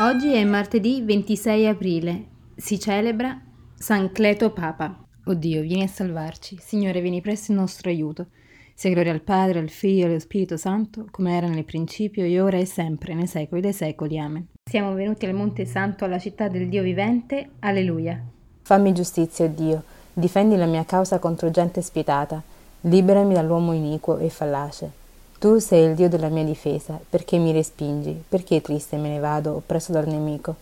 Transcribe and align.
Oggi 0.00 0.32
è 0.32 0.42
martedì 0.44 1.02
26 1.02 1.66
aprile. 1.66 2.24
Si 2.56 2.80
celebra 2.80 3.38
San 3.74 4.10
Cleto 4.12 4.50
Papa. 4.50 4.98
Oddio, 5.26 5.60
vieni 5.60 5.82
a 5.82 5.88
salvarci. 5.88 6.56
Signore, 6.58 7.02
vieni 7.02 7.20
presto 7.20 7.52
in 7.52 7.58
nostro 7.58 7.90
aiuto. 7.90 8.28
Sia 8.72 8.88
gloria 8.92 9.12
al 9.12 9.20
Padre, 9.20 9.58
al 9.58 9.68
Figlio 9.68 10.06
e 10.06 10.08
allo 10.08 10.18
Spirito 10.18 10.56
Santo, 10.56 11.04
come 11.10 11.36
era 11.36 11.48
nel 11.48 11.66
principio, 11.66 12.24
e 12.24 12.40
ora 12.40 12.56
e 12.56 12.64
sempre, 12.64 13.12
nei 13.12 13.26
secoli 13.26 13.60
dei 13.60 13.74
secoli. 13.74 14.18
Amen. 14.18 14.46
Siamo 14.70 14.94
venuti 14.94 15.26
al 15.26 15.34
Monte 15.34 15.66
Santo, 15.66 16.06
alla 16.06 16.18
città 16.18 16.48
del 16.48 16.70
Dio 16.70 16.82
vivente. 16.82 17.50
Alleluia. 17.58 18.24
Fammi 18.62 18.94
giustizia, 18.94 19.44
o 19.44 19.48
Dio. 19.48 19.82
Difendi 20.14 20.56
la 20.56 20.64
mia 20.64 20.86
causa 20.86 21.18
contro 21.18 21.50
gente 21.50 21.82
spietata. 21.82 22.42
Liberami 22.80 23.34
dall'uomo 23.34 23.74
iniquo 23.74 24.16
e 24.16 24.30
fallace. 24.30 24.99
Tu 25.40 25.58
sei 25.58 25.88
il 25.88 25.94
Dio 25.94 26.10
della 26.10 26.28
mia 26.28 26.44
difesa, 26.44 27.00
perché 27.08 27.38
mi 27.38 27.50
respingi? 27.50 28.24
Perché 28.28 28.60
triste 28.60 28.98
me 28.98 29.08
ne 29.08 29.18
vado, 29.18 29.54
oppresso 29.54 29.90
dal 29.90 30.06
nemico? 30.06 30.54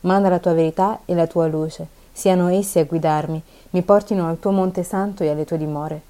Manda 0.00 0.28
la 0.28 0.40
tua 0.40 0.52
verità 0.52 0.98
e 1.04 1.14
la 1.14 1.28
tua 1.28 1.46
luce, 1.46 1.86
siano 2.12 2.48
essi 2.48 2.80
a 2.80 2.84
guidarmi, 2.84 3.40
mi 3.70 3.82
portino 3.82 4.26
al 4.26 4.40
tuo 4.40 4.50
monte 4.50 4.82
santo 4.82 5.22
e 5.22 5.28
alle 5.28 5.44
tue 5.44 5.58
dimore. 5.58 6.00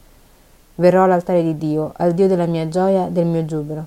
Verrò 0.77 1.05
all'altare 1.05 1.42
di 1.42 1.59
Dio, 1.59 1.92
al 1.98 2.15
Dio 2.15 2.27
della 2.27 2.47
mia 2.47 2.66
gioia, 2.70 3.09
del 3.09 3.27
mio 3.27 3.45
giubilo. 3.45 3.87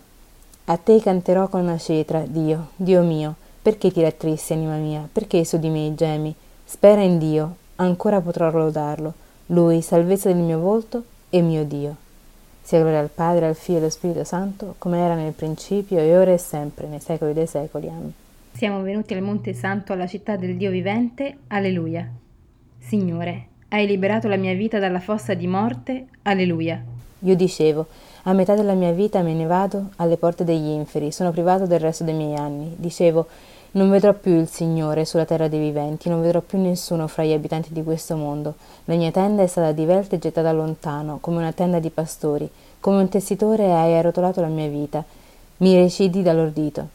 A 0.66 0.78
te 0.78 1.02
canterò 1.02 1.48
con 1.48 1.62
una 1.62 1.80
cetra, 1.80 2.20
Dio, 2.20 2.68
Dio 2.76 3.02
mio, 3.02 3.34
perché 3.64 3.92
ti 3.92 4.04
rattristi, 4.04 4.54
anima 4.54 4.76
mia, 4.76 5.10
perché 5.12 5.44
su 5.44 5.58
di 5.58 5.70
me 5.70 5.96
gemi? 5.96 6.36
Spera 6.66 7.02
in 7.02 7.18
Dio, 7.18 7.56
ancora 7.78 8.22
potrò 8.22 8.52
lodarlo, 8.52 9.12
Lui, 9.48 9.82
salvezza 9.82 10.32
del 10.32 10.38
mio 10.38 10.60
volto 10.60 11.04
e 11.32 11.42
mio 11.42 11.66
Dio. 11.66 12.08
Sia 12.70 12.82
gloria 12.82 13.00
al 13.00 13.10
Padre, 13.10 13.48
al 13.48 13.56
Figlio 13.56 13.80
e 13.80 13.82
allo 13.82 13.90
Spirito 13.90 14.24
Santo, 14.24 14.76
come 14.78 15.00
era 15.00 15.16
nel 15.16 15.32
principio 15.32 15.98
e 15.98 16.16
ora 16.16 16.34
e 16.34 16.38
sempre, 16.38 16.86
nei 16.86 17.00
secoli 17.00 17.34
dei 17.34 17.48
secoli. 17.48 17.88
Amen. 17.88 18.14
Siamo 18.52 18.84
venuti 18.84 19.16
al 19.16 19.24
Monte 19.24 19.56
Santo, 19.56 19.92
alla 19.92 20.06
città 20.06 20.36
del 20.36 20.56
Dio 20.56 20.70
vivente. 20.70 21.38
Alleluia. 21.48 22.08
Signore, 22.78 23.48
hai 23.70 23.88
liberato 23.88 24.28
la 24.28 24.36
mia 24.36 24.54
vita 24.54 24.78
dalla 24.78 25.00
fossa 25.00 25.34
di 25.34 25.48
morte. 25.48 26.10
Alleluia. 26.22 26.80
Io 27.22 27.36
dicevo, 27.36 27.88
a 28.26 28.34
metà 28.34 28.54
della 28.54 28.76
mia 28.76 28.92
vita 28.92 29.24
me 29.24 29.34
ne 29.34 29.48
vado 29.48 29.90
alle 29.96 30.18
porte 30.18 30.44
degli 30.44 30.68
inferi, 30.68 31.12
sono 31.12 31.32
privato 31.32 31.66
del 31.66 31.80
resto 31.80 32.04
dei 32.04 32.14
miei 32.14 32.36
anni. 32.36 32.76
Dicevo, 32.78 33.26
non 33.72 33.90
vedrò 33.90 34.14
più 34.14 34.40
il 34.40 34.48
Signore 34.48 35.06
sulla 35.06 35.26
terra 35.26 35.48
dei 35.48 35.60
viventi, 35.60 36.10
non 36.10 36.22
vedrò 36.22 36.42
più 36.42 36.58
nessuno 36.60 37.08
fra 37.08 37.24
gli 37.24 37.34
abitanti 37.34 37.72
di 37.72 37.84
questo 37.84 38.16
mondo. 38.16 38.56
La 38.86 38.96
mia 38.96 39.12
tenda 39.12 39.44
è 39.44 39.48
stata 39.48 39.72
divelta 39.72 40.16
e 40.16 40.20
gettata 40.20 40.52
lontano, 40.52 41.20
come 41.22 41.38
una 41.38 41.52
tenda 41.52 41.80
di 41.80 41.90
pastori. 41.90 42.50
Come 42.80 43.02
un 43.02 43.10
tessitore 43.10 43.74
hai 43.74 43.96
arrotolato 43.96 44.42
la 44.42 44.48
mia 44.48 44.68
vita. 44.68 45.04
Mi 45.58 45.76
recidi 45.76 46.22
dall'ordito. 46.22 46.88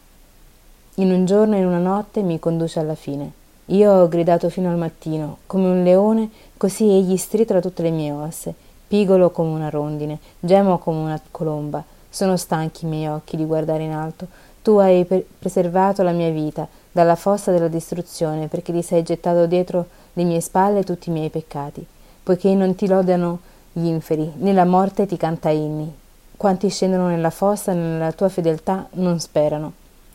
In 0.95 1.11
un 1.11 1.25
giorno 1.25 1.55
e 1.55 1.59
in 1.59 1.65
una 1.65 1.79
notte 1.79 2.21
mi 2.21 2.39
conduce 2.39 2.79
alla 2.79 2.95
fine. 2.95 3.31
Io 3.69 3.91
ho 3.91 4.07
gridato 4.07 4.49
fino 4.49 4.69
al 4.69 4.77
mattino, 4.77 5.37
come 5.47 5.67
un 5.67 5.83
leone, 5.83 6.29
così 6.57 6.89
egli 6.89 7.17
stritola 7.17 7.61
tutte 7.61 7.83
le 7.83 7.89
mie 7.89 8.11
ossa. 8.11 8.53
Pigolo 8.87 9.31
come 9.31 9.55
una 9.55 9.69
rondine, 9.69 10.19
gemo 10.39 10.77
come 10.77 10.99
una 10.99 11.21
colomba. 11.31 11.83
Sono 12.15 12.37
stanchi 12.37 12.85
i 12.85 12.87
miei 12.87 13.07
occhi 13.07 13.35
di 13.35 13.43
guardare 13.43 13.83
in 13.83 13.91
alto 13.91 14.27
tu 14.61 14.77
hai 14.77 15.03
preservato 15.03 16.01
la 16.01 16.13
mia 16.13 16.29
vita 16.29 16.65
dalla 16.89 17.17
fossa 17.17 17.51
della 17.51 17.67
distruzione, 17.67 18.47
perché 18.47 18.71
ti 18.71 18.81
sei 18.81 19.03
gettato 19.03 19.47
dietro 19.47 19.87
le 20.13 20.23
mie 20.23 20.39
spalle 20.39 20.85
tutti 20.85 21.09
i 21.09 21.11
miei 21.11 21.29
peccati, 21.29 21.85
poiché 22.23 22.55
non 22.55 22.73
ti 22.73 22.87
lodano 22.87 23.39
gli 23.73 23.87
inferi, 23.87 24.31
né 24.37 24.53
la 24.53 24.63
morte 24.63 25.05
ti 25.05 25.17
canta 25.17 25.49
inni. 25.49 25.93
Quanti 26.37 26.69
scendono 26.69 27.07
nella 27.09 27.31
fossa 27.31 27.73
nella 27.73 28.13
tua 28.13 28.29
fedeltà 28.29 28.87
non 28.93 29.19
sperano. 29.19 29.73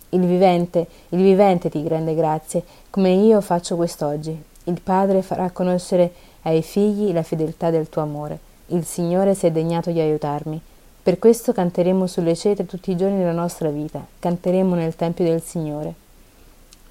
Il 0.08 0.24
vivente, 0.24 0.86
il 1.10 1.20
vivente 1.20 1.68
ti 1.68 1.86
rende 1.86 2.14
grazie, 2.14 2.64
come 2.88 3.10
io 3.10 3.42
faccio 3.42 3.76
quest'oggi. 3.76 4.42
Il 4.64 4.80
Padre 4.80 5.20
farà 5.20 5.50
conoscere 5.50 6.10
ai 6.44 6.62
figli 6.62 7.12
la 7.12 7.22
fedeltà 7.22 7.68
del 7.68 7.90
tuo 7.90 8.00
amore. 8.00 8.38
Il 8.68 8.86
Signore 8.86 9.34
si 9.34 9.44
è 9.44 9.50
degnato 9.50 9.90
di 9.90 10.00
aiutarmi. 10.00 10.62
Per 11.02 11.18
questo 11.18 11.52
canteremo 11.52 12.06
sulle 12.06 12.36
cetre 12.36 12.66
tutti 12.66 12.90
i 12.90 12.96
giorni 12.96 13.18
della 13.18 13.32
nostra 13.32 13.70
vita, 13.70 14.06
canteremo 14.18 14.74
nel 14.74 14.96
Tempio 14.96 15.24
del 15.24 15.40
Signore. 15.40 15.94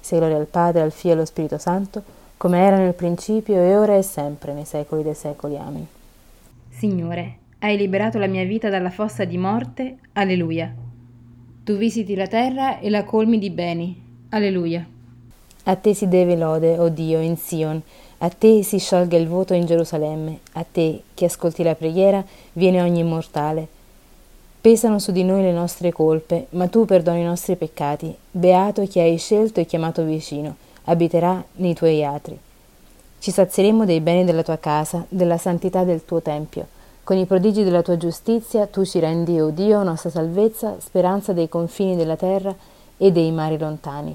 Sia 0.00 0.18
gloria 0.18 0.36
al 0.36 0.46
Padre, 0.46 0.82
al 0.82 0.90
Figlio 0.90 1.14
e 1.14 1.16
allo 1.18 1.26
Spirito 1.26 1.58
Santo, 1.58 2.02
come 2.36 2.58
era 2.58 2.76
nel 2.76 2.94
principio 2.94 3.54
e 3.54 3.76
ora 3.76 3.96
e 3.96 4.02
sempre, 4.02 4.52
nei 4.52 4.64
secoli 4.64 5.04
dei 5.04 5.14
secoli. 5.14 5.56
Amen. 5.56 5.86
Signore, 6.70 7.36
hai 7.60 7.76
liberato 7.76 8.18
la 8.18 8.26
mia 8.26 8.44
vita 8.44 8.68
dalla 8.68 8.90
fossa 8.90 9.24
di 9.24 9.38
morte. 9.38 9.98
Alleluia. 10.14 10.74
Tu 11.62 11.76
visiti 11.76 12.16
la 12.16 12.26
terra 12.26 12.80
e 12.80 12.90
la 12.90 13.04
colmi 13.04 13.38
di 13.38 13.50
beni. 13.50 14.02
Alleluia. 14.30 14.84
A 15.64 15.76
te 15.76 15.94
si 15.94 16.08
deve 16.08 16.34
lode, 16.34 16.78
o 16.78 16.84
oh 16.84 16.88
Dio, 16.88 17.20
in 17.20 17.36
Sion, 17.36 17.80
a 18.18 18.28
te 18.28 18.64
si 18.64 18.78
sciolga 18.78 19.16
il 19.16 19.28
voto 19.28 19.54
in 19.54 19.66
Gerusalemme, 19.66 20.40
a 20.52 20.64
te, 20.64 21.02
che 21.14 21.26
ascolti 21.26 21.62
la 21.62 21.76
preghiera, 21.76 22.24
viene 22.54 22.80
ogni 22.82 23.04
mortale. 23.04 23.78
Pesano 24.60 24.98
su 24.98 25.10
di 25.10 25.24
noi 25.24 25.40
le 25.40 25.52
nostre 25.52 25.90
colpe, 25.90 26.48
ma 26.50 26.68
tu 26.68 26.84
perdoni 26.84 27.20
i 27.20 27.24
nostri 27.24 27.56
peccati. 27.56 28.14
Beato 28.30 28.86
chi 28.86 28.98
hai 28.98 29.16
scelto 29.16 29.58
e 29.58 29.64
chiamato 29.64 30.04
vicino, 30.04 30.54
abiterà 30.84 31.42
nei 31.52 31.72
tuoi 31.72 32.04
atri. 32.04 32.38
Ci 33.20 33.30
sazieremo 33.30 33.86
dei 33.86 34.00
beni 34.00 34.26
della 34.26 34.42
tua 34.42 34.58
casa, 34.58 35.06
della 35.08 35.38
santità 35.38 35.82
del 35.84 36.04
tuo 36.04 36.20
tempio. 36.20 36.66
Con 37.02 37.16
i 37.16 37.24
prodigi 37.24 37.64
della 37.64 37.80
tua 37.80 37.96
giustizia 37.96 38.66
tu 38.66 38.84
ci 38.84 38.98
rendi, 38.98 39.40
o 39.40 39.46
oh 39.46 39.50
Dio, 39.50 39.82
nostra 39.82 40.10
salvezza, 40.10 40.76
speranza 40.78 41.32
dei 41.32 41.48
confini 41.48 41.96
della 41.96 42.16
terra 42.16 42.54
e 42.98 43.10
dei 43.10 43.32
mari 43.32 43.56
lontani. 43.56 44.14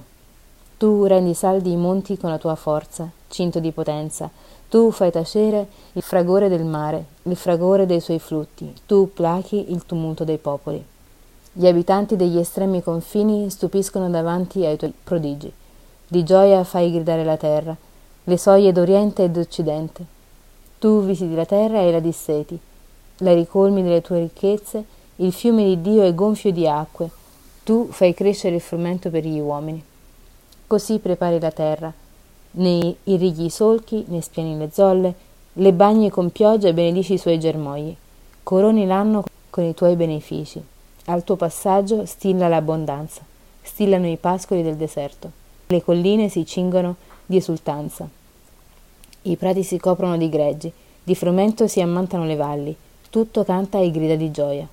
Tu 0.77 1.05
rendi 1.05 1.33
saldi 1.33 1.71
i 1.71 1.75
monti 1.75 2.19
con 2.19 2.29
la 2.29 2.37
tua 2.37 2.53
forza, 2.53 3.09
cinto 3.29 3.59
di 3.59 3.71
potenza, 3.71 4.29
tu 4.75 4.91
fai 4.91 5.09
tacere 5.09 5.67
il 5.93 6.01
fragore 6.01 6.49
del 6.49 6.65
mare, 6.65 7.05
il 7.23 7.37
fragore 7.37 7.85
dei 7.85 8.01
suoi 8.01 8.19
flutti, 8.19 8.73
tu 8.85 9.09
plachi 9.13 9.71
il 9.71 9.85
tumulto 9.85 10.25
dei 10.25 10.37
popoli. 10.37 10.83
Gli 11.53 11.65
abitanti 11.65 12.17
degli 12.17 12.37
estremi 12.37 12.83
confini 12.83 13.49
stupiscono 13.49 14.09
davanti 14.09 14.65
ai 14.65 14.75
tuoi 14.75 14.91
prodigi. 15.01 15.49
Di 16.05 16.25
gioia 16.25 16.65
fai 16.65 16.91
gridare 16.91 17.23
la 17.23 17.37
terra, 17.37 17.73
le 18.25 18.37
soglie 18.37 18.73
d'Oriente 18.73 19.23
e 19.23 19.29
d'Occidente. 19.29 20.05
Tu 20.77 21.05
visiti 21.05 21.35
la 21.35 21.45
terra 21.45 21.79
e 21.79 21.89
la 21.89 22.01
disseti, 22.01 22.59
la 23.19 23.33
ricolmi 23.33 23.81
delle 23.81 24.01
tue 24.01 24.19
ricchezze, 24.19 24.83
il 25.15 25.31
fiume 25.31 25.63
di 25.63 25.81
Dio 25.81 26.03
è 26.03 26.13
gonfio 26.13 26.51
di 26.51 26.67
acque, 26.67 27.09
tu 27.63 27.87
fai 27.91 28.13
crescere 28.13 28.55
il 28.55 28.61
frumento 28.61 29.09
per 29.09 29.23
gli 29.23 29.39
uomini. 29.39 29.81
Così 30.67 30.99
prepari 30.99 31.39
la 31.39 31.51
terra, 31.51 31.93
ne 32.55 32.95
irrighi 33.03 33.45
i 33.45 33.49
solchi, 33.49 34.05
ne 34.07 34.21
spiani 34.21 34.57
le 34.57 34.69
zolle, 34.71 35.13
le 35.53 35.73
bagni 35.73 36.09
con 36.09 36.31
pioggia 36.31 36.67
e 36.67 36.73
benedici 36.73 37.13
i 37.13 37.17
suoi 37.17 37.39
germogli. 37.39 37.95
Coroni 38.43 38.85
l'anno 38.85 39.23
con 39.49 39.63
i 39.63 39.73
tuoi 39.73 39.95
benefici. 39.95 40.61
Al 41.05 41.23
tuo 41.23 41.35
passaggio 41.35 42.05
stilla 42.05 42.47
l'abbondanza, 42.47 43.21
stillano 43.61 44.07
i 44.07 44.17
pascoli 44.17 44.63
del 44.63 44.75
deserto. 44.75 45.31
Le 45.67 45.83
colline 45.83 46.29
si 46.29 46.45
cingono 46.45 46.95
di 47.25 47.37
esultanza. 47.37 48.07
I 49.23 49.35
prati 49.37 49.63
si 49.63 49.79
coprono 49.79 50.17
di 50.17 50.29
greggi, 50.29 50.71
di 51.03 51.15
frumento 51.15 51.67
si 51.67 51.81
ammantano 51.81 52.25
le 52.25 52.35
valli, 52.35 52.75
tutto 53.09 53.43
canta 53.43 53.79
e 53.79 53.91
grida 53.91 54.15
di 54.15 54.31
gioia. 54.31 54.67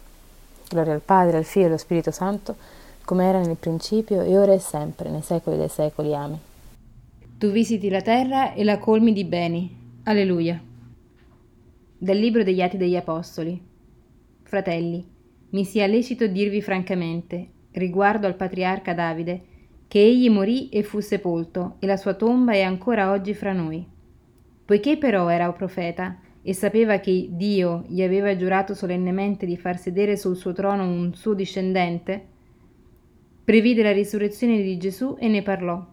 Gloria 0.69 0.95
al 0.95 1.01
Padre, 1.01 1.37
al 1.39 1.45
Figlio 1.45 1.67
e 1.67 1.69
allo 1.69 1.79
Spirito 1.79 2.11
Santo, 2.11 2.57
come 3.05 3.27
era 3.27 3.41
nel 3.41 3.57
principio 3.57 4.23
e 4.23 4.39
ora 4.39 4.53
e 4.53 4.59
sempre, 4.59 5.11
nei 5.11 5.23
secoli 5.23 5.57
dei 5.57 5.69
secoli. 5.69 6.15
Amen. 6.15 6.51
Tu 7.43 7.51
visiti 7.51 7.89
la 7.89 8.03
terra 8.03 8.55
e 8.55 8.63
la 8.63 8.79
colmi 8.79 9.13
di 9.13 9.25
beni. 9.25 9.69
Alleluia. 10.05 10.63
Dal 11.99 12.17
libro 12.17 12.45
degli 12.45 12.63
Atti 12.63 12.77
degli 12.77 12.95
Apostoli. 12.95 13.61
Fratelli, 14.45 15.05
mi 15.51 15.65
sia 15.65 15.89
lecito 15.89 16.29
dirvi 16.29 16.63
francamente, 16.63 17.49
riguardo 17.73 18.29
al 18.29 18.37
patriarca 18.37 18.95
Davide, 18.95 19.43
che 19.89 19.99
egli 19.99 20.31
morì 20.31 20.69
e 20.69 20.85
fu 20.85 21.01
sepolto, 21.01 21.79
e 21.81 21.89
la 21.89 21.97
sua 21.97 22.15
tomba 22.15 22.53
è 22.53 22.63
ancora 22.63 23.11
oggi 23.11 23.35
fra 23.35 23.53
noi. 23.53 23.85
Poiché 24.65 24.97
però 24.97 25.29
era 25.29 25.49
un 25.49 25.55
profeta 25.55 26.21
e 26.43 26.55
sapeva 26.55 27.01
che 27.01 27.27
Dio 27.33 27.83
gli 27.89 28.03
aveva 28.03 28.37
giurato 28.37 28.73
solennemente 28.73 29.47
di 29.47 29.57
far 29.57 29.81
sedere 29.81 30.17
sul 30.17 30.37
suo 30.37 30.53
trono 30.53 30.85
un 30.85 31.13
suo 31.15 31.35
discendente, 31.35 32.25
previde 33.45 33.83
la 33.83 33.91
risurrezione 33.91 34.63
di 34.63 34.79
Gesù 34.79 35.17
e 35.19 35.27
ne 35.27 35.43
parlò 35.43 35.92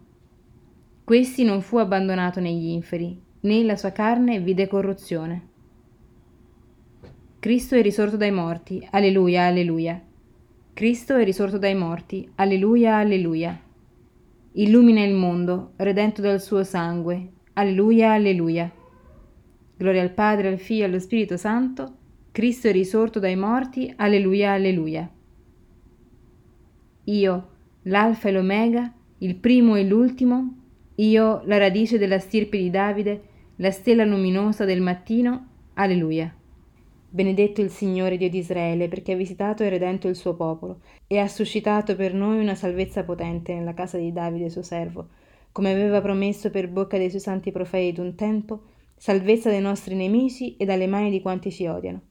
Questi 1.10 1.42
non 1.42 1.60
fu 1.60 1.76
abbandonato 1.78 2.38
negli 2.38 2.68
inferi, 2.68 3.20
né 3.40 3.64
la 3.64 3.74
sua 3.74 3.90
carne 3.90 4.38
vide 4.38 4.68
corruzione. 4.68 5.48
Cristo 7.40 7.74
è 7.74 7.82
risorto 7.82 8.16
dai 8.16 8.30
morti, 8.30 8.86
alleluia, 8.92 9.46
alleluia. 9.46 10.00
Cristo 10.72 11.16
è 11.16 11.24
risorto 11.24 11.58
dai 11.58 11.74
morti, 11.74 12.30
alleluia, 12.36 12.94
alleluia. 12.94 13.60
Illumina 14.52 15.02
il 15.02 15.14
mondo, 15.14 15.72
redento 15.78 16.20
dal 16.20 16.40
suo 16.40 16.62
sangue, 16.62 17.30
alleluia, 17.54 18.12
alleluia. 18.12 18.70
Gloria 19.76 20.02
al 20.02 20.12
Padre, 20.12 20.46
al 20.46 20.58
Figlio 20.58 20.82
e 20.82 20.84
allo 20.84 21.00
Spirito 21.00 21.36
Santo, 21.36 21.92
Cristo 22.30 22.68
è 22.68 22.70
risorto 22.70 23.18
dai 23.18 23.34
morti, 23.34 23.92
alleluia, 23.96 24.52
alleluia. 24.52 25.10
Io, 27.02 27.48
l'Alfa 27.82 28.28
e 28.28 28.30
l'Omega, 28.30 28.92
il 29.18 29.34
primo 29.34 29.74
e 29.74 29.82
l'ultimo, 29.82 30.54
io, 31.02 31.40
la 31.44 31.56
radice 31.56 31.96
della 31.96 32.18
stirpe 32.18 32.58
di 32.58 32.68
Davide, 32.68 33.22
la 33.56 33.70
stella 33.70 34.04
luminosa 34.04 34.66
del 34.66 34.82
mattino. 34.82 35.46
Alleluia. 35.74 36.34
Benedetto 37.08 37.62
il 37.62 37.70
Signore 37.70 38.18
Dio 38.18 38.28
di 38.28 38.38
Israele, 38.38 38.86
perché 38.86 39.12
ha 39.12 39.16
visitato 39.16 39.62
e 39.62 39.70
redento 39.70 40.08
il 40.08 40.14
suo 40.14 40.34
popolo, 40.34 40.80
e 41.06 41.18
ha 41.18 41.26
suscitato 41.26 41.96
per 41.96 42.12
noi 42.12 42.38
una 42.38 42.54
salvezza 42.54 43.02
potente 43.02 43.54
nella 43.54 43.72
casa 43.72 43.96
di 43.96 44.12
Davide 44.12 44.50
suo 44.50 44.62
servo, 44.62 45.08
come 45.52 45.72
aveva 45.72 46.02
promesso 46.02 46.50
per 46.50 46.68
bocca 46.68 46.98
dei 46.98 47.08
suoi 47.08 47.22
santi 47.22 47.50
profeti 47.50 47.92
d'un 47.92 48.14
tempo, 48.14 48.64
salvezza 48.96 49.48
dai 49.48 49.62
nostri 49.62 49.94
nemici 49.94 50.56
e 50.56 50.66
dalle 50.66 50.86
mani 50.86 51.10
di 51.10 51.22
quanti 51.22 51.50
ci 51.50 51.66
odiano. 51.66 52.02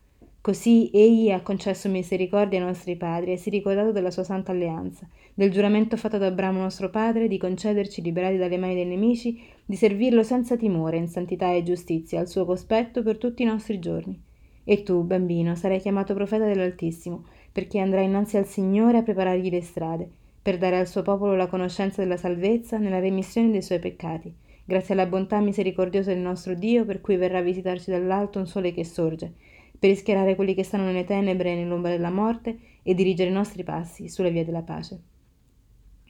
Così 0.49 0.89
egli 0.91 1.29
ha 1.29 1.41
concesso 1.41 1.89
misericordia 1.89 2.57
ai 2.57 2.65
nostri 2.65 2.95
padri 2.95 3.33
e 3.33 3.37
si 3.37 3.49
è 3.49 3.51
ricordato 3.51 3.91
della 3.91 4.09
sua 4.09 4.23
santa 4.23 4.51
alleanza, 4.51 5.07
del 5.35 5.51
giuramento 5.51 5.95
fatto 5.95 6.15
ad 6.15 6.23
Abramo 6.23 6.59
nostro 6.59 6.89
padre 6.89 7.27
di 7.27 7.37
concederci, 7.37 8.01
liberati 8.01 8.37
dalle 8.37 8.57
mani 8.57 8.73
dei 8.73 8.87
nemici, 8.87 9.39
di 9.63 9.75
servirlo 9.75 10.23
senza 10.23 10.57
timore, 10.57 10.97
in 10.97 11.07
santità 11.07 11.53
e 11.53 11.61
giustizia, 11.61 12.19
al 12.19 12.27
suo 12.27 12.45
cospetto 12.45 13.03
per 13.03 13.19
tutti 13.19 13.43
i 13.43 13.45
nostri 13.45 13.77
giorni. 13.77 14.19
E 14.63 14.81
tu, 14.81 15.03
bambino, 15.03 15.53
sarai 15.53 15.79
chiamato 15.79 16.15
profeta 16.15 16.47
dell'Altissimo, 16.47 17.25
perché 17.51 17.77
andrai 17.77 18.05
innanzi 18.05 18.37
al 18.37 18.47
Signore 18.47 18.97
a 18.97 19.03
preparargli 19.03 19.51
le 19.51 19.61
strade, 19.61 20.09
per 20.41 20.57
dare 20.57 20.79
al 20.79 20.87
suo 20.87 21.03
popolo 21.03 21.35
la 21.35 21.45
conoscenza 21.45 22.01
della 22.01 22.17
salvezza 22.17 22.79
nella 22.79 22.99
remissione 22.99 23.51
dei 23.51 23.61
suoi 23.61 23.77
peccati, 23.77 24.33
grazie 24.65 24.95
alla 24.95 25.05
bontà 25.05 25.41
misericordiosa 25.41 26.11
del 26.11 26.23
nostro 26.23 26.55
Dio, 26.55 26.85
per 26.85 27.01
cui 27.01 27.17
verrà 27.17 27.37
a 27.37 27.43
visitarci 27.43 27.91
dall'alto 27.91 28.39
un 28.39 28.47
sole 28.47 28.73
che 28.73 28.83
sorge, 28.83 29.33
per 29.79 29.89
rischiarare 29.89 30.35
quelli 30.35 30.53
che 30.53 30.63
stanno 30.63 30.83
nelle 30.83 31.05
tenebre 31.05 31.53
e 31.53 31.55
nell'ombra 31.55 31.91
della 31.91 32.11
morte 32.11 32.59
e 32.83 32.93
dirigere 32.93 33.29
i 33.29 33.33
nostri 33.33 33.63
passi 33.63 34.09
sulle 34.09 34.29
vie 34.29 34.45
della 34.45 34.61
pace. 34.61 35.01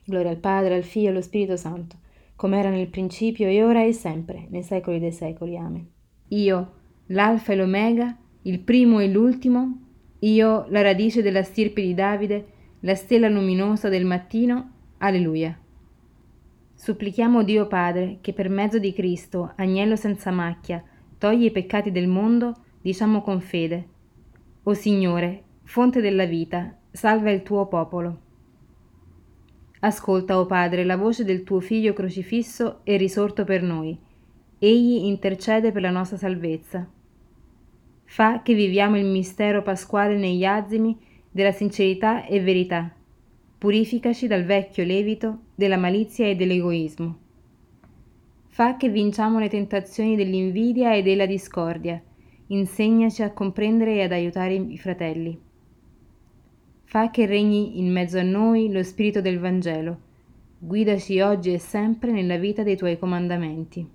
Gloria 0.03 0.31
al 0.31 0.37
Padre, 0.37 0.73
al 0.73 0.83
Figlio 0.83 1.07
e 1.07 1.09
allo 1.11 1.21
Spirito 1.21 1.55
Santo, 1.55 1.97
come 2.35 2.57
era 2.57 2.69
nel 2.69 2.87
principio 2.87 3.47
e 3.47 3.63
ora 3.63 3.83
e 3.83 3.93
sempre, 3.93 4.47
nei 4.49 4.63
secoli 4.63 4.99
dei 4.99 5.11
secoli. 5.11 5.55
Amen. 5.55 5.87
Io, 6.29 6.71
l'Alfa 7.07 7.53
e 7.53 7.55
l'Omega, 7.55 8.17
il 8.43 8.59
primo 8.59 8.99
e 8.99 9.07
l'ultimo, 9.07 9.81
io 10.19 10.65
la 10.69 10.81
radice 10.81 11.21
della 11.21 11.43
stirpe 11.43 11.81
di 11.81 11.93
Davide, 11.93 12.45
la 12.81 12.95
stella 12.95 13.29
luminosa 13.29 13.87
del 13.89 14.05
mattino, 14.05 14.71
alleluia. 14.97 15.57
Supplichiamo 16.73 17.43
Dio 17.43 17.67
Padre 17.67 18.19
che 18.21 18.33
per 18.33 18.49
mezzo 18.49 18.79
di 18.79 18.93
Cristo, 18.93 19.51
agnello 19.57 19.95
senza 19.95 20.31
macchia, 20.31 20.83
toglie 21.17 21.47
i 21.47 21.51
peccati 21.51 21.91
del 21.91 22.07
mondo, 22.07 22.55
diciamo 22.91 23.21
con 23.21 23.41
fede. 23.41 23.87
O 24.63 24.73
Signore, 24.73 25.43
fonte 25.63 26.01
della 26.01 26.25
vita, 26.25 26.77
salva 26.91 27.31
il 27.31 27.43
tuo 27.43 27.67
popolo. 27.67 28.19
Ascolta, 29.79 30.39
o 30.39 30.45
Padre, 30.45 30.83
la 30.83 30.97
voce 30.97 31.23
del 31.23 31.43
tuo 31.43 31.59
Figlio 31.59 31.93
crocifisso 31.93 32.81
e 32.83 32.97
risorto 32.97 33.43
per 33.43 33.63
noi. 33.63 33.97
Egli 34.59 35.05
intercede 35.05 35.71
per 35.71 35.81
la 35.81 35.91
nostra 35.91 36.17
salvezza 36.17 36.87
fa 38.11 38.41
che 38.41 38.55
viviamo 38.55 38.97
il 38.97 39.05
mistero 39.05 39.61
pasquale 39.61 40.17
negli 40.17 40.43
azimi 40.43 40.97
della 41.29 41.51
sincerità 41.51 42.25
e 42.25 42.41
verità. 42.41 42.91
Purificaci 43.59 44.25
dal 44.25 44.45
vecchio 44.45 44.83
levito 44.83 45.41
della 45.53 45.77
malizia 45.77 46.25
e 46.25 46.35
dell'egoismo. 46.35 47.17
Fa 48.47 48.77
che 48.77 48.89
vinciamo 48.89 49.37
le 49.37 49.47
tentazioni 49.47 50.15
dell'invidia 50.15 50.95
e 50.95 51.03
della 51.03 51.27
discordia. 51.27 52.01
Insegnaci 52.51 53.21
a 53.21 53.31
comprendere 53.31 53.95
e 53.95 54.03
ad 54.03 54.11
aiutare 54.11 54.55
i 54.55 54.77
fratelli. 54.79 55.39
Fa 56.83 57.11
che 57.11 57.27
regni 57.27 57.77
in 57.77 57.91
mezzo 57.91 58.17
a 58.17 58.23
noi 58.23 58.71
lo 58.71 58.81
spirito 58.81 59.21
del 59.21 59.37
Vangelo. 59.37 59.99
Guidaci 60.57 61.19
oggi 61.21 61.53
e 61.53 61.59
sempre 61.59 62.11
nella 62.11 62.37
vita 62.37 62.63
dei 62.63 62.75
tuoi 62.75 62.97
comandamenti. 62.97 63.87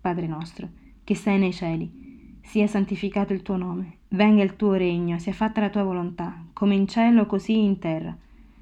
Padre 0.00 0.26
nostro, 0.26 0.68
che 1.04 1.14
sei 1.14 1.38
nei 1.38 1.52
cieli, 1.52 2.40
sia 2.42 2.66
santificato 2.66 3.32
il 3.32 3.42
tuo 3.42 3.56
nome, 3.56 3.98
venga 4.08 4.42
il 4.42 4.56
tuo 4.56 4.72
regno, 4.72 5.20
sia 5.20 5.32
fatta 5.32 5.60
la 5.60 5.70
tua 5.70 5.84
volontà, 5.84 6.44
come 6.52 6.74
in 6.74 6.88
cielo 6.88 7.26
così 7.26 7.62
in 7.62 7.78
terra. 7.78 8.18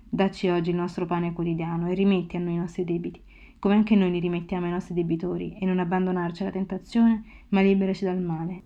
Dacci 0.07 0.49
oggi 0.49 0.69
il 0.69 0.77
nostro 0.77 1.07
pane 1.07 1.33
quotidiano 1.33 1.89
e 1.89 1.95
rimetti 1.95 2.37
a 2.37 2.41
noi 2.41 2.53
i 2.53 2.59
nostri 2.59 2.85
debiti, 2.85 3.23
come 3.61 3.75
anche 3.75 3.95
noi 3.95 4.11
li 4.11 4.19
rimettiamo 4.19 4.67
ai 4.67 4.73
nostri 4.73 4.95
debitori, 4.95 5.57
e 5.61 5.67
non 5.67 5.79
abbandonarci 5.79 6.43
alla 6.43 6.51
tentazione, 6.51 7.23
ma 7.51 7.61
liberaci 7.61 8.05
dal 8.05 8.21
male. 8.21 8.63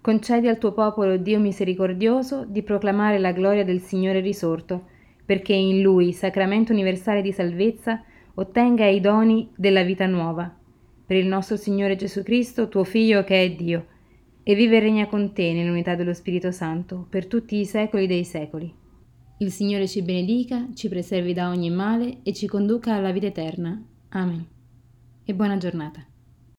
Concedi 0.00 0.46
al 0.46 0.58
tuo 0.58 0.72
popolo, 0.72 1.16
Dio 1.16 1.40
misericordioso, 1.40 2.44
di 2.46 2.62
proclamare 2.62 3.18
la 3.18 3.32
gloria 3.32 3.64
del 3.64 3.80
Signore 3.80 4.20
risorto, 4.20 4.84
perché 5.24 5.54
in 5.54 5.82
Lui, 5.82 6.12
sacramento 6.12 6.72
universale 6.72 7.22
di 7.22 7.32
salvezza, 7.32 8.04
ottenga 8.34 8.86
i 8.86 9.00
doni 9.00 9.50
della 9.56 9.82
vita 9.82 10.06
nuova 10.06 10.54
per 11.08 11.16
il 11.16 11.26
nostro 11.26 11.56
Signore 11.56 11.96
Gesù 11.96 12.22
Cristo, 12.22 12.68
tuo 12.68 12.84
Figlio 12.84 13.24
che 13.24 13.42
è 13.42 13.50
Dio, 13.52 13.86
e 14.42 14.54
vive 14.54 14.76
e 14.76 14.80
regna 14.80 15.06
con 15.06 15.32
te 15.32 15.54
nell'unità 15.54 15.94
dello 15.94 16.12
Spirito 16.12 16.50
Santo, 16.50 17.06
per 17.08 17.26
tutti 17.26 17.56
i 17.56 17.64
secoli 17.64 18.06
dei 18.06 18.24
secoli. 18.24 18.70
Il 19.38 19.50
Signore 19.50 19.88
ci 19.88 20.02
benedica, 20.02 20.68
ci 20.74 20.90
preservi 20.90 21.32
da 21.32 21.48
ogni 21.48 21.70
male 21.70 22.18
e 22.24 22.34
ci 22.34 22.46
conduca 22.46 22.92
alla 22.92 23.10
vita 23.10 23.24
eterna. 23.24 23.82
Amen. 24.10 24.46
E 25.26 25.34
buona 25.34 25.58
giornata. 25.58 26.06